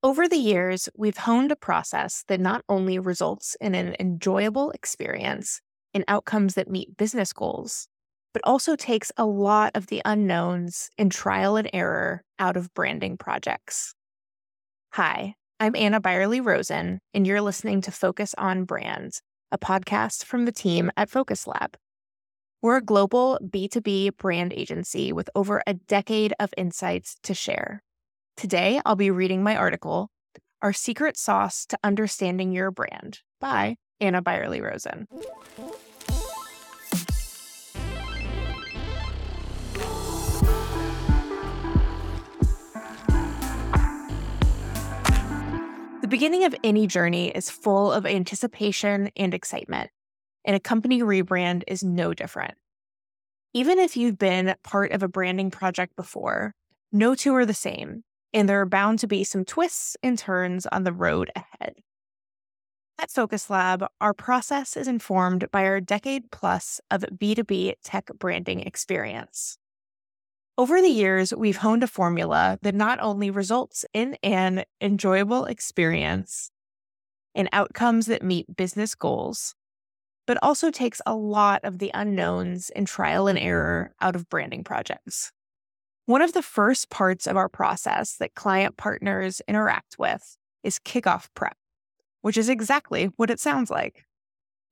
Over 0.00 0.28
the 0.28 0.36
years, 0.36 0.88
we've 0.96 1.16
honed 1.16 1.50
a 1.50 1.56
process 1.56 2.22
that 2.28 2.38
not 2.38 2.62
only 2.68 3.00
results 3.00 3.56
in 3.60 3.74
an 3.74 3.96
enjoyable 3.98 4.70
experience 4.70 5.60
and 5.92 6.04
outcomes 6.06 6.54
that 6.54 6.70
meet 6.70 6.96
business 6.96 7.32
goals, 7.32 7.88
but 8.32 8.40
also 8.44 8.76
takes 8.76 9.10
a 9.16 9.26
lot 9.26 9.72
of 9.74 9.88
the 9.88 10.00
unknowns 10.04 10.88
and 10.98 11.10
trial 11.10 11.56
and 11.56 11.68
error 11.72 12.22
out 12.38 12.56
of 12.56 12.72
branding 12.74 13.16
projects. 13.16 13.92
Hi, 14.92 15.34
I'm 15.58 15.74
Anna 15.74 16.00
Beyerle 16.00 16.46
Rosen, 16.46 17.00
and 17.12 17.26
you're 17.26 17.40
listening 17.40 17.80
to 17.80 17.90
Focus 17.90 18.36
on 18.38 18.66
Brands, 18.66 19.20
a 19.50 19.58
podcast 19.58 20.22
from 20.24 20.44
the 20.44 20.52
team 20.52 20.92
at 20.96 21.10
Focus 21.10 21.44
Lab. 21.44 21.76
We're 22.62 22.76
a 22.76 22.82
global 22.82 23.40
B2B 23.42 24.16
brand 24.16 24.52
agency 24.52 25.12
with 25.12 25.28
over 25.34 25.60
a 25.66 25.74
decade 25.74 26.34
of 26.38 26.54
insights 26.56 27.16
to 27.24 27.34
share. 27.34 27.82
Today, 28.38 28.80
I'll 28.86 28.94
be 28.94 29.10
reading 29.10 29.42
my 29.42 29.56
article, 29.56 30.12
Our 30.62 30.72
Secret 30.72 31.16
Sauce 31.16 31.66
to 31.66 31.78
Understanding 31.82 32.52
Your 32.52 32.70
Brand 32.70 33.18
by 33.40 33.78
Anna 33.98 34.22
Beyerle 34.22 34.62
Rosen. 34.62 35.08
The 46.00 46.06
beginning 46.08 46.44
of 46.44 46.54
any 46.62 46.86
journey 46.86 47.30
is 47.30 47.50
full 47.50 47.90
of 47.90 48.06
anticipation 48.06 49.10
and 49.16 49.34
excitement, 49.34 49.90
and 50.44 50.54
a 50.54 50.60
company 50.60 51.02
rebrand 51.02 51.64
is 51.66 51.82
no 51.82 52.14
different. 52.14 52.54
Even 53.52 53.80
if 53.80 53.96
you've 53.96 54.16
been 54.16 54.54
part 54.62 54.92
of 54.92 55.02
a 55.02 55.08
branding 55.08 55.50
project 55.50 55.96
before, 55.96 56.54
no 56.92 57.16
two 57.16 57.34
are 57.34 57.44
the 57.44 57.52
same, 57.52 58.04
and 58.32 58.48
there 58.48 58.60
are 58.60 58.66
bound 58.66 58.98
to 59.00 59.06
be 59.06 59.24
some 59.24 59.44
twists 59.44 59.96
and 60.02 60.18
turns 60.18 60.66
on 60.66 60.84
the 60.84 60.92
road 60.92 61.30
ahead. 61.34 61.76
At 63.00 63.12
Focus 63.12 63.48
Lab, 63.48 63.86
our 64.00 64.12
process 64.12 64.76
is 64.76 64.88
informed 64.88 65.50
by 65.52 65.64
our 65.64 65.80
decade 65.80 66.30
plus 66.32 66.80
of 66.90 67.02
B2B 67.02 67.74
tech 67.84 68.10
branding 68.18 68.60
experience. 68.60 69.56
Over 70.58 70.80
the 70.80 70.88
years, 70.88 71.32
we've 71.32 71.58
honed 71.58 71.84
a 71.84 71.86
formula 71.86 72.58
that 72.62 72.74
not 72.74 72.98
only 73.00 73.30
results 73.30 73.84
in 73.94 74.16
an 74.24 74.64
enjoyable 74.80 75.44
experience 75.44 76.50
and 77.36 77.48
outcomes 77.52 78.06
that 78.06 78.24
meet 78.24 78.56
business 78.56 78.96
goals, 78.96 79.54
but 80.26 80.36
also 80.42 80.72
takes 80.72 81.00
a 81.06 81.14
lot 81.14 81.60
of 81.62 81.78
the 81.78 81.92
unknowns 81.94 82.70
and 82.70 82.88
trial 82.88 83.28
and 83.28 83.38
error 83.38 83.94
out 84.00 84.16
of 84.16 84.28
branding 84.28 84.64
projects. 84.64 85.30
One 86.08 86.22
of 86.22 86.32
the 86.32 86.40
first 86.40 86.88
parts 86.88 87.26
of 87.26 87.36
our 87.36 87.50
process 87.50 88.16
that 88.16 88.34
client 88.34 88.78
partners 88.78 89.42
interact 89.46 89.96
with 89.98 90.38
is 90.62 90.78
kickoff 90.78 91.26
prep, 91.34 91.58
which 92.22 92.38
is 92.38 92.48
exactly 92.48 93.10
what 93.16 93.28
it 93.28 93.38
sounds 93.38 93.70
like. 93.70 94.06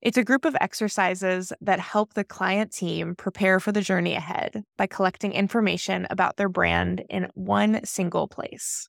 It's 0.00 0.16
a 0.16 0.24
group 0.24 0.46
of 0.46 0.56
exercises 0.62 1.52
that 1.60 1.78
help 1.78 2.14
the 2.14 2.24
client 2.24 2.72
team 2.72 3.14
prepare 3.14 3.60
for 3.60 3.70
the 3.70 3.82
journey 3.82 4.14
ahead 4.14 4.64
by 4.78 4.86
collecting 4.86 5.32
information 5.32 6.06
about 6.08 6.38
their 6.38 6.48
brand 6.48 7.04
in 7.10 7.28
one 7.34 7.84
single 7.84 8.28
place. 8.28 8.88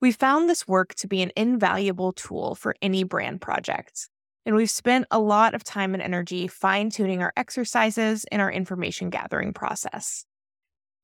We 0.00 0.12
found 0.12 0.48
this 0.48 0.66
work 0.66 0.94
to 0.94 1.06
be 1.06 1.20
an 1.20 1.32
invaluable 1.36 2.14
tool 2.14 2.54
for 2.54 2.74
any 2.80 3.04
brand 3.04 3.42
project, 3.42 4.08
and 4.46 4.56
we've 4.56 4.70
spent 4.70 5.08
a 5.10 5.18
lot 5.18 5.52
of 5.52 5.62
time 5.62 5.92
and 5.92 6.02
energy 6.02 6.48
fine 6.48 6.88
tuning 6.88 7.20
our 7.22 7.34
exercises 7.36 8.24
and 8.32 8.40
our 8.40 8.50
information 8.50 9.10
gathering 9.10 9.52
process. 9.52 10.24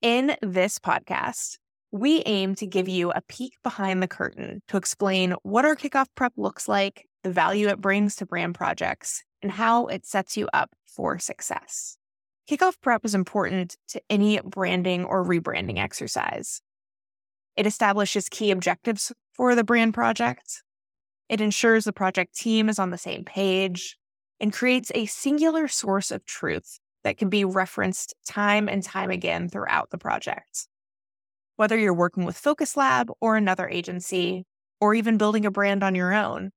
In 0.01 0.37
this 0.41 0.79
podcast, 0.79 1.59
we 1.91 2.23
aim 2.25 2.55
to 2.55 2.69
give 2.69 2.89
you 2.89 3.11
a 3.11 3.23
peek 3.23 3.55
behind 3.65 4.01
the 4.01 4.07
curtain 4.07 4.63
to 4.69 4.77
explain 4.77 5.35
what 5.43 5.65
our 5.65 5.75
kickoff 5.75 6.07
prep 6.15 6.33
looks 6.37 6.69
like, 6.69 7.09
the 7.25 7.33
value 7.33 7.67
it 7.67 7.81
brings 7.81 8.15
to 8.17 8.27
brand 8.27 8.55
projects, 8.55 9.25
and 9.43 9.51
how 9.51 9.87
it 9.87 10.07
sets 10.07 10.37
you 10.37 10.49
up 10.53 10.71
for 10.87 11.19
success. 11.19 11.97
Kickoff 12.49 12.75
prep 12.81 13.05
is 13.05 13.17
important 13.17 13.77
to 13.89 14.01
any 14.09 14.39
branding 14.45 15.05
or 15.05 15.25
rebranding 15.25 15.79
exercise. 15.79 16.61
It 17.57 17.67
establishes 17.67 18.29
key 18.29 18.53
objectives 18.53 19.13
for 19.33 19.57
the 19.57 19.65
brand 19.65 19.95
project. 19.95 20.63
It 21.29 21.41
ensures 21.41 21.87
the 21.87 21.93
project 21.93 22.37
team 22.37 22.69
is 22.69 22.79
on 22.79 22.91
the 22.91 22.99
same 22.99 23.25
page 23.25 23.97
and 24.39 24.53
creates 24.53 24.93
a 24.95 25.07
singular 25.07 25.67
source 25.67 26.13
of 26.13 26.25
truth 26.25 26.79
that 27.05 27.17
can 27.17 27.29
be 27.29 27.45
referenced 27.45 28.15
time 28.27 28.69
and 28.69 28.83
time 28.83 29.11
again 29.11 29.49
throughout 29.49 29.91
the 29.91 29.99
project. 29.99 30.67
Whether 31.57 31.79
you're 31.79 31.95
working 31.95 32.25
with 32.25 32.37
Focus 32.37 32.77
Lab 32.77 33.11
or 33.21 33.37
another 33.37 33.69
agency, 33.69 34.45
or 34.81 34.95
even 34.95 35.19
building 35.19 35.45
a 35.45 35.51
brand 35.51 35.83
on 35.83 35.95
your 35.95 36.15
own, 36.15 36.51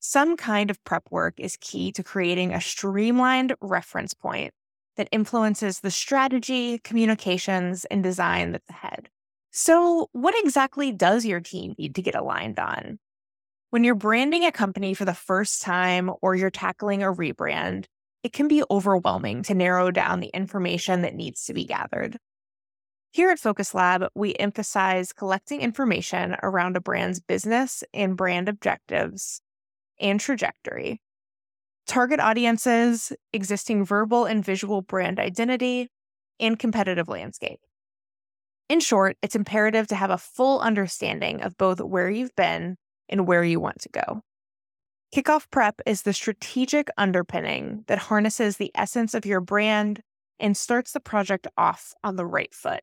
some 0.00 0.36
kind 0.36 0.70
of 0.70 0.82
prep 0.84 1.04
work 1.10 1.34
is 1.38 1.58
key 1.60 1.92
to 1.92 2.02
creating 2.02 2.52
a 2.52 2.60
streamlined 2.60 3.54
reference 3.60 4.14
point 4.14 4.52
that 4.96 5.08
influences 5.12 5.80
the 5.80 5.90
strategy, 5.90 6.78
communications, 6.78 7.84
and 7.86 8.02
design 8.02 8.52
that's 8.52 8.68
ahead. 8.68 9.08
So, 9.50 10.08
what 10.12 10.34
exactly 10.38 10.92
does 10.92 11.24
your 11.24 11.40
team 11.40 11.74
need 11.78 11.94
to 11.94 12.02
get 12.02 12.14
aligned 12.14 12.58
on? 12.58 12.98
When 13.70 13.84
you're 13.84 13.94
branding 13.94 14.44
a 14.44 14.52
company 14.52 14.94
for 14.94 15.04
the 15.04 15.14
first 15.14 15.62
time 15.62 16.10
or 16.22 16.34
you're 16.34 16.50
tackling 16.50 17.02
a 17.02 17.12
rebrand, 17.12 17.86
it 18.22 18.32
can 18.32 18.48
be 18.48 18.62
overwhelming 18.70 19.42
to 19.44 19.54
narrow 19.54 19.90
down 19.90 20.20
the 20.20 20.30
information 20.34 21.02
that 21.02 21.14
needs 21.14 21.44
to 21.44 21.54
be 21.54 21.64
gathered. 21.64 22.18
Here 23.10 23.30
at 23.30 23.38
Focus 23.38 23.74
Lab, 23.74 24.08
we 24.14 24.34
emphasize 24.34 25.12
collecting 25.12 25.60
information 25.60 26.36
around 26.42 26.76
a 26.76 26.80
brand's 26.80 27.20
business 27.20 27.82
and 27.94 28.16
brand 28.16 28.48
objectives 28.48 29.40
and 29.98 30.20
trajectory, 30.20 31.00
target 31.86 32.20
audiences, 32.20 33.12
existing 33.32 33.84
verbal 33.84 34.26
and 34.26 34.44
visual 34.44 34.82
brand 34.82 35.18
identity, 35.18 35.88
and 36.38 36.58
competitive 36.58 37.08
landscape. 37.08 37.60
In 38.68 38.80
short, 38.80 39.16
it's 39.22 39.34
imperative 39.34 39.86
to 39.88 39.96
have 39.96 40.10
a 40.10 40.18
full 40.18 40.60
understanding 40.60 41.40
of 41.40 41.56
both 41.56 41.80
where 41.80 42.10
you've 42.10 42.36
been 42.36 42.76
and 43.08 43.26
where 43.26 43.42
you 43.42 43.58
want 43.58 43.80
to 43.80 43.88
go. 43.88 44.22
Kickoff 45.14 45.50
prep 45.50 45.80
is 45.86 46.02
the 46.02 46.12
strategic 46.12 46.88
underpinning 46.98 47.84
that 47.86 47.98
harnesses 47.98 48.58
the 48.58 48.70
essence 48.74 49.14
of 49.14 49.24
your 49.24 49.40
brand 49.40 50.02
and 50.38 50.54
starts 50.54 50.92
the 50.92 51.00
project 51.00 51.46
off 51.56 51.94
on 52.04 52.16
the 52.16 52.26
right 52.26 52.54
foot. 52.54 52.82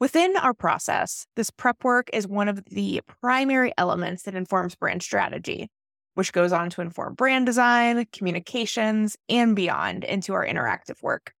Within 0.00 0.36
our 0.38 0.54
process, 0.54 1.26
this 1.36 1.50
prep 1.50 1.84
work 1.84 2.08
is 2.12 2.26
one 2.26 2.48
of 2.48 2.64
the 2.64 3.02
primary 3.20 3.72
elements 3.76 4.22
that 4.22 4.34
informs 4.34 4.74
brand 4.74 5.02
strategy, 5.02 5.68
which 6.14 6.32
goes 6.32 6.52
on 6.52 6.70
to 6.70 6.80
inform 6.80 7.14
brand 7.14 7.44
design, 7.44 8.06
communications, 8.10 9.16
and 9.28 9.54
beyond 9.54 10.04
into 10.04 10.32
our 10.32 10.46
interactive 10.46 11.02
work. 11.02 11.34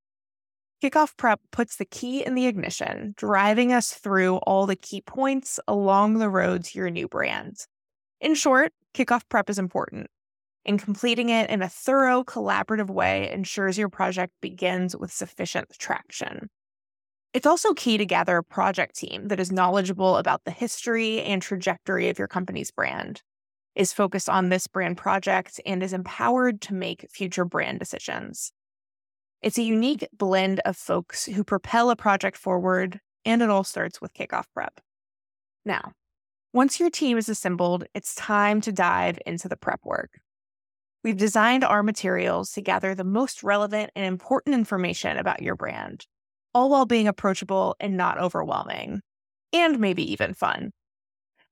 Kickoff 0.82 1.16
prep 1.16 1.40
puts 1.50 1.76
the 1.76 1.86
key 1.86 2.24
in 2.24 2.34
the 2.34 2.46
ignition, 2.46 3.14
driving 3.16 3.72
us 3.72 3.94
through 3.94 4.36
all 4.36 4.66
the 4.66 4.76
key 4.76 5.00
points 5.00 5.58
along 5.66 6.18
the 6.18 6.28
road 6.28 6.64
to 6.64 6.78
your 6.78 6.90
new 6.90 7.08
brand. 7.08 7.66
In 8.20 8.34
short, 8.34 8.72
kickoff 8.94 9.22
prep 9.28 9.50
is 9.50 9.58
important, 9.58 10.08
and 10.64 10.80
completing 10.80 11.28
it 11.28 11.50
in 11.50 11.62
a 11.62 11.68
thorough, 11.68 12.24
collaborative 12.24 12.88
way 12.88 13.30
ensures 13.30 13.76
your 13.76 13.88
project 13.88 14.32
begins 14.40 14.96
with 14.96 15.12
sufficient 15.12 15.68
traction. 15.78 16.48
It's 17.32 17.46
also 17.46 17.74
key 17.74 17.98
to 17.98 18.06
gather 18.06 18.36
a 18.36 18.44
project 18.44 18.96
team 18.96 19.28
that 19.28 19.40
is 19.40 19.50
knowledgeable 19.50 20.16
about 20.16 20.44
the 20.44 20.52
history 20.52 21.20
and 21.20 21.42
trajectory 21.42 22.08
of 22.08 22.18
your 22.18 22.28
company's 22.28 22.70
brand 22.70 23.22
is 23.74 23.92
focused 23.92 24.28
on 24.28 24.48
this 24.48 24.66
brand 24.66 24.96
project 24.96 25.60
and 25.66 25.82
is 25.82 25.92
empowered 25.92 26.60
to 26.62 26.74
make 26.74 27.08
future 27.10 27.44
brand 27.44 27.78
decisions. 27.80 28.52
It's 29.42 29.58
a 29.58 29.62
unique 29.62 30.06
blend 30.16 30.60
of 30.64 30.76
folks 30.76 31.26
who 31.26 31.44
propel 31.44 31.90
a 31.90 31.96
project 31.96 32.36
forward, 32.36 33.00
and 33.24 33.42
it 33.42 33.50
all 33.50 33.64
starts 33.64 34.00
with 34.00 34.14
kickoff 34.14 34.44
prep. 34.54 34.80
Now, 35.64 35.92
once 36.54 36.78
your 36.78 36.88
team 36.88 37.18
is 37.18 37.28
assembled, 37.28 37.84
it's 37.94 38.14
time 38.14 38.60
to 38.60 38.70
dive 38.70 39.18
into 39.26 39.48
the 39.48 39.56
prep 39.56 39.80
work. 39.84 40.20
We've 41.02 41.16
designed 41.16 41.64
our 41.64 41.82
materials 41.82 42.52
to 42.52 42.62
gather 42.62 42.94
the 42.94 43.02
most 43.02 43.42
relevant 43.42 43.90
and 43.96 44.06
important 44.06 44.54
information 44.54 45.18
about 45.18 45.42
your 45.42 45.56
brand, 45.56 46.06
all 46.54 46.70
while 46.70 46.86
being 46.86 47.08
approachable 47.08 47.74
and 47.80 47.96
not 47.96 48.18
overwhelming, 48.18 49.00
and 49.52 49.80
maybe 49.80 50.12
even 50.12 50.32
fun. 50.32 50.70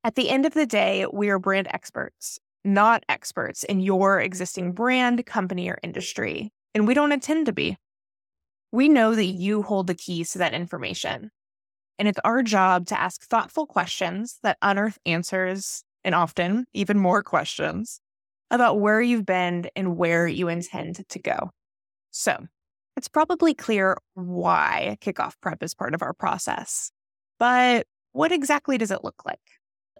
At 0.04 0.14
the 0.14 0.30
end 0.30 0.46
of 0.46 0.54
the 0.54 0.66
day, 0.66 1.04
we 1.12 1.30
are 1.30 1.38
brand 1.40 1.66
experts, 1.68 2.38
not 2.64 3.02
experts 3.08 3.64
in 3.64 3.80
your 3.80 4.20
existing 4.20 4.70
brand, 4.70 5.26
company, 5.26 5.68
or 5.68 5.78
industry. 5.82 6.52
And 6.76 6.86
we 6.86 6.94
don't 6.94 7.12
intend 7.12 7.46
to 7.46 7.52
be. 7.52 7.76
We 8.70 8.88
know 8.88 9.16
that 9.16 9.24
you 9.24 9.62
hold 9.62 9.88
the 9.88 9.94
keys 9.96 10.30
to 10.30 10.38
that 10.38 10.54
information. 10.54 11.32
And 11.98 12.08
it's 12.08 12.18
our 12.24 12.42
job 12.42 12.86
to 12.86 13.00
ask 13.00 13.22
thoughtful 13.22 13.66
questions 13.66 14.38
that 14.42 14.58
unearth 14.62 14.98
answers 15.06 15.84
and 16.04 16.14
often 16.14 16.66
even 16.72 16.98
more 16.98 17.22
questions 17.22 18.00
about 18.50 18.80
where 18.80 19.00
you've 19.00 19.26
been 19.26 19.68
and 19.76 19.96
where 19.96 20.26
you 20.26 20.48
intend 20.48 21.08
to 21.08 21.18
go. 21.18 21.50
So 22.10 22.46
it's 22.96 23.08
probably 23.08 23.54
clear 23.54 23.96
why 24.14 24.98
kickoff 25.00 25.34
prep 25.40 25.62
is 25.62 25.74
part 25.74 25.94
of 25.94 26.02
our 26.02 26.12
process. 26.12 26.90
But 27.38 27.86
what 28.12 28.32
exactly 28.32 28.78
does 28.78 28.90
it 28.90 29.04
look 29.04 29.24
like? 29.24 29.40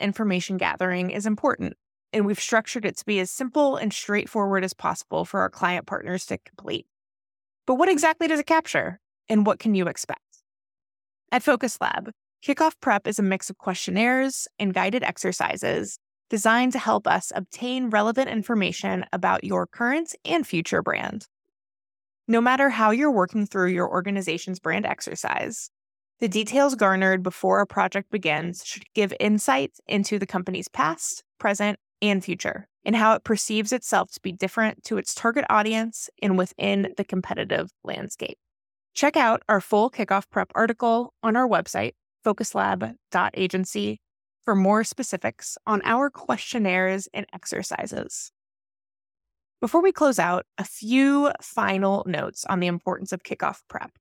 information 0.01 0.57
gathering 0.57 1.11
is 1.11 1.27
important, 1.27 1.75
and 2.13 2.27
we've 2.27 2.41
structured 2.41 2.85
it 2.85 2.97
to 2.99 3.05
be 3.05 3.21
as 3.21 3.31
simple 3.31 3.77
and 3.77 3.93
straightforward 3.93 4.65
as 4.65 4.75
possible 4.75 5.25
for 5.25 5.41
our 5.41 5.51
client 5.51 5.87
partners 5.87 6.27
to 6.27 6.39
complete. 6.39 6.87
But 7.67 7.77
what 7.77 7.89
exactly 7.89 8.29
does 8.29 8.41
it 8.41 8.47
capture, 8.47 9.01
and 9.29 9.47
what 9.47 9.59
can 9.59 9.75
you 9.75 9.87
expect? 9.87 10.21
At 11.33 11.43
Focus 11.43 11.79
Lab, 11.81 12.11
Kickoff 12.47 12.75
Prep 12.83 13.07
is 13.07 13.19
a 13.19 13.23
mix 13.23 13.49
of 13.49 13.57
questionnaires 13.57 14.47
and 14.59 14.75
guided 14.75 15.03
exercises 15.03 15.99
designed 16.29 16.73
to 16.73 16.79
help 16.79 17.07
us 17.07 17.33
obtain 17.35 17.89
relevant 17.89 18.29
information 18.29 19.07
about 19.15 19.43
your 19.43 19.67
current 19.67 20.15
and 20.27 20.47
future 20.47 20.83
brand. 20.83 21.27
No 22.29 22.43
matter 22.43 22.69
how 22.69 22.91
you're 22.91 23.11
working 23.11 23.47
through 23.47 23.69
your 23.69 23.89
organization's 23.89 24.61
brand 24.61 24.85
exercise, 24.85 25.71
the 26.21 26.29
details 26.29 26.75
garnered 26.75 27.23
before 27.23 27.61
a 27.63 27.67
project 27.67 28.11
begins 28.11 28.63
should 28.63 28.85
give 28.95 29.15
insight 29.19 29.73
into 29.87 30.19
the 30.19 30.27
company's 30.27 30.69
past, 30.69 31.25
present, 31.39 31.79
and 32.03 32.23
future, 32.23 32.69
and 32.85 32.95
how 32.95 33.15
it 33.15 33.25
perceives 33.25 33.73
itself 33.73 34.11
to 34.13 34.21
be 34.21 34.33
different 34.33 34.85
to 34.85 34.99
its 34.99 35.15
target 35.15 35.47
audience 35.49 36.11
and 36.21 36.37
within 36.37 36.93
the 36.99 37.05
competitive 37.05 37.71
landscape. 37.85 38.37
Check 38.95 39.17
out 39.17 39.43
our 39.49 39.61
full 39.61 39.91
kickoff 39.91 40.25
prep 40.31 40.53
article 40.55 41.15
on 41.23 41.37
our 41.37 41.49
website, 41.49 41.93
focuslab.agency, 42.25 44.01
for 44.45 44.55
more 44.55 44.85
specifics 44.85 45.57
on 45.67 45.81
our 45.85 46.11
questionnaires 46.11 47.09
and 47.15 47.27
exercises. 47.33 48.33
Before 49.61 49.81
we 49.81 49.93
close 49.93 50.19
out, 50.19 50.45
a 50.59 50.65
few 50.65 51.31
final 51.41 52.05
notes 52.07 52.45
on 52.47 52.61
the 52.61 52.67
importance 52.67 53.13
of 53.13 53.23
kickoff 53.23 53.61
prep. 53.69 53.93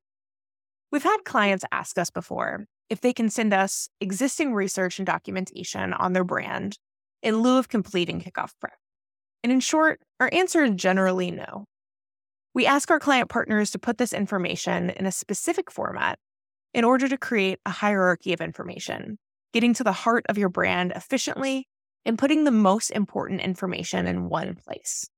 We've 0.91 1.03
had 1.03 1.19
clients 1.23 1.63
ask 1.71 1.97
us 1.97 2.09
before 2.09 2.65
if 2.89 2.99
they 2.99 3.13
can 3.13 3.29
send 3.29 3.53
us 3.53 3.87
existing 4.01 4.53
research 4.53 4.99
and 4.99 5.05
documentation 5.05 5.93
on 5.93 6.13
their 6.13 6.23
brand 6.25 6.77
in 7.21 7.41
lieu 7.41 7.57
of 7.57 7.69
completing 7.69 8.19
kickoff 8.19 8.51
prep. 8.59 8.73
And 9.43 9.51
in 9.51 9.59
short, 9.59 10.01
our 10.19 10.29
answer 10.33 10.63
is 10.63 10.71
generally 10.75 11.31
no. 11.31 11.65
We 12.53 12.65
ask 12.65 12.91
our 12.91 12.99
client 12.99 13.29
partners 13.29 13.71
to 13.71 13.79
put 13.79 13.97
this 13.97 14.11
information 14.11 14.89
in 14.89 15.05
a 15.05 15.11
specific 15.11 15.71
format 15.71 16.19
in 16.73 16.83
order 16.83 17.07
to 17.07 17.17
create 17.17 17.59
a 17.65 17.69
hierarchy 17.69 18.33
of 18.33 18.41
information, 18.41 19.17
getting 19.53 19.73
to 19.75 19.83
the 19.83 19.93
heart 19.93 20.25
of 20.27 20.37
your 20.37 20.49
brand 20.49 20.91
efficiently 20.95 21.67
and 22.05 22.17
putting 22.17 22.43
the 22.43 22.51
most 22.51 22.89
important 22.91 23.41
information 23.41 24.05
in 24.07 24.27
one 24.27 24.55
place. 24.55 25.09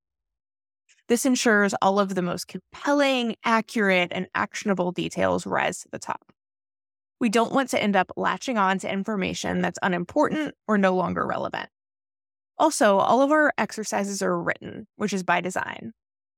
This 1.08 1.26
ensures 1.26 1.74
all 1.82 2.00
of 2.00 2.16
the 2.16 2.22
most 2.22 2.48
compelling, 2.48 3.36
accurate, 3.44 4.12
and 4.12 4.28
actionable 4.36 4.92
details 4.92 5.46
rise 5.46 5.80
to 5.80 5.90
the 5.92 6.00
top. 6.00 6.32
We 7.20 7.30
don't 7.30 7.54
want 7.54 7.70
to 7.70 7.82
end 7.82 7.96
up 7.96 8.12
latching 8.16 8.58
on 8.58 8.80
to 8.80 8.92
information 8.92 9.62
that's 9.62 9.80
unimportant 9.82 10.56
or 10.68 10.78
no 10.78 10.96
longer 10.96 11.26
relevant. 11.26 11.70
Also, 12.58 12.98
all 12.98 13.22
of 13.22 13.32
our 13.32 13.52
exercises 13.58 14.22
are 14.22 14.40
written, 14.40 14.88
which 14.98 15.14
is 15.14 15.24
by 15.24 15.42
design. 15.42 15.94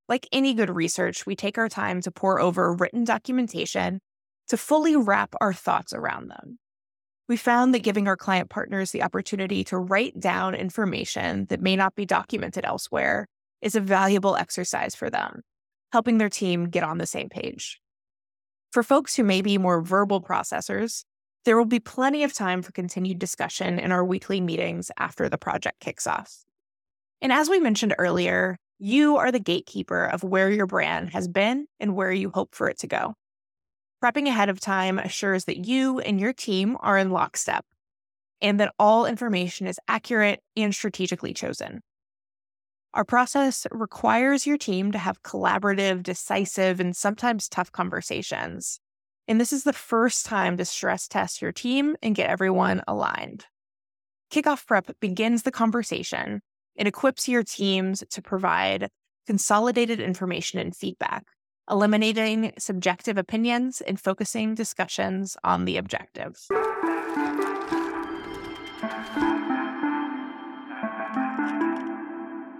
Like 0.08 0.28
any 0.32 0.54
good 0.54 0.70
research, 0.70 1.26
we 1.26 1.36
take 1.36 1.58
our 1.58 1.70
time 1.70 2.02
to 2.02 2.12
pour 2.12 2.40
over 2.40 2.74
written 2.74 3.04
documentation 3.04 4.02
to 4.48 4.58
fully 4.58 4.96
wrap 4.96 5.34
our 5.42 5.54
thoughts 5.54 5.94
around 5.94 6.30
them. 6.30 6.60
We 7.28 7.38
found 7.38 7.74
that 7.74 7.80
giving 7.80 8.08
our 8.08 8.16
client 8.16 8.52
partners 8.52 8.92
the 8.92 9.02
opportunity 9.02 9.64
to 9.66 9.78
write 9.78 10.20
down 10.20 10.54
information 10.54 11.46
that 11.46 11.62
may 11.62 11.76
not 11.76 11.96
be 11.96 12.06
documented 12.06 12.66
elsewhere 12.66 13.28
is 13.62 13.74
a 13.74 13.82
valuable 13.82 14.36
exercise 14.36 14.94
for 14.94 15.10
them, 15.10 15.42
helping 15.92 16.20
their 16.20 16.30
team 16.30 16.70
get 16.70 16.84
on 16.84 17.00
the 17.00 17.08
same 17.08 17.30
page. 17.30 17.82
For 18.72 18.84
folks 18.84 19.16
who 19.16 19.24
may 19.24 19.42
be 19.42 19.58
more 19.58 19.82
verbal 19.82 20.22
processors, 20.22 21.04
there 21.46 21.58
will 21.58 21.66
be 21.66 21.80
plenty 21.80 22.24
of 22.24 22.34
time 22.34 22.62
for 22.62 22.72
continued 22.74 23.18
discussion 23.18 23.80
in 23.80 23.92
our 23.92 24.06
weekly 24.06 24.40
meetings 24.40 24.92
after 25.00 25.30
the 25.30 25.38
project 25.38 25.80
kicks 25.80 26.06
off. 26.06 26.44
And 27.22 27.32
as 27.32 27.50
we 27.50 27.60
mentioned 27.60 27.96
earlier, 27.98 28.58
you 28.80 29.18
are 29.18 29.32
the 29.32 29.40
gatekeeper 29.40 30.06
of 30.06 30.24
where 30.24 30.50
your 30.50 30.68
brand 30.68 31.12
has 31.12 31.28
been 31.28 31.68
and 31.80 31.96
where 31.96 32.12
you 32.12 32.30
hope 32.30 32.54
for 32.54 32.70
it 32.70 32.80
to 32.80 32.88
go. 32.88 33.16
Prepping 34.04 34.28
ahead 34.28 34.50
of 34.50 34.60
time 34.60 35.00
assures 35.00 35.46
that 35.46 35.66
you 35.66 36.00
and 36.00 36.20
your 36.20 36.34
team 36.34 36.78
are 36.82 36.98
in 36.98 37.12
lockstep 37.12 37.66
and 38.42 38.60
that 38.60 38.74
all 38.78 39.06
information 39.06 39.66
is 39.68 39.80
accurate 39.88 40.42
and 40.56 40.76
strategically 40.76 41.34
chosen. 41.34 41.82
Our 42.94 43.04
process 43.04 43.68
requires 43.72 44.46
your 44.46 44.58
team 44.58 44.92
to 44.92 44.98
have 44.98 45.24
collaborative, 45.24 46.04
decisive, 46.04 46.80
and 46.80 46.96
sometimes 46.96 47.50
tough 47.50 47.72
conversations. 47.72 48.80
And 49.28 49.42
this 49.42 49.52
is 49.52 49.64
the 49.64 49.74
first 49.74 50.26
time 50.26 50.56
to 50.58 50.66
stress 50.66 51.08
test 51.08 51.42
your 51.42 51.52
team 51.52 51.96
and 52.02 52.16
get 52.16 52.30
everyone 52.30 52.84
aligned. 52.88 53.46
Kickoff 54.32 54.66
prep 54.66 54.92
begins 55.00 55.44
the 55.44 55.52
conversation. 55.52 56.42
It 56.76 56.88
equips 56.88 57.28
your 57.28 57.44
teams 57.44 58.04
to 58.10 58.22
provide 58.22 58.90
consolidated 59.26 60.00
information 60.00 60.60
and 60.60 60.76
feedback, 60.76 61.24
eliminating 61.70 62.52
subjective 62.60 63.18
opinions 63.18 63.82
and 63.82 64.00
focusing 64.00 64.56
discussions 64.56 65.38
on 65.44 65.66
the 65.66 65.78
objectives. 65.78 66.48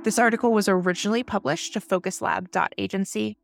This 0.04 0.20
article 0.20 0.54
was 0.54 0.70
originally 0.70 1.24
published 1.24 1.74
to 1.74 1.82
focuslab.agency. 1.82 3.38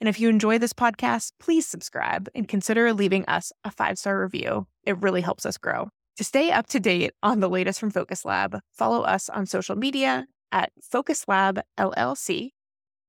And 0.00 0.08
if 0.08 0.18
you 0.18 0.28
enjoy 0.28 0.58
this 0.58 0.72
podcast, 0.72 1.32
please 1.38 1.64
subscribe 1.64 2.28
and 2.34 2.48
consider 2.48 2.92
leaving 2.92 3.24
us 3.26 3.52
a 3.64 3.70
five 3.70 3.98
star 3.98 4.20
review. 4.20 4.66
It 4.84 5.00
really 5.00 5.20
helps 5.20 5.46
us 5.46 5.56
grow. 5.56 5.90
To 6.18 6.24
stay 6.24 6.50
up 6.50 6.66
to 6.68 6.80
date 6.80 7.12
on 7.22 7.40
the 7.40 7.48
latest 7.48 7.80
from 7.80 7.90
Focus 7.90 8.24
Lab, 8.24 8.60
follow 8.72 9.02
us 9.02 9.28
on 9.30 9.46
social 9.46 9.76
media 9.76 10.26
at 10.50 10.70
Focus 10.82 11.26
Lab 11.26 11.60
LLC 11.78 12.50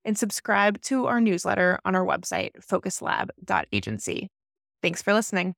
and 0.06 0.18
subscribe 0.18 0.82
to 0.84 1.06
our 1.08 1.20
newsletter 1.20 1.80
on 1.86 1.96
our 1.96 2.06
website, 2.06 2.52
focuslab.agency. 2.66 4.30
Thanks 4.82 5.02
for 5.02 5.14
listening. 5.14 5.56